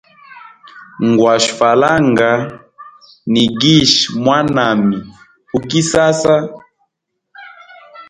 [1.07, 2.31] Ngwashe falanga,
[3.31, 4.97] nigishe mwanami
[5.57, 6.35] u kisasa.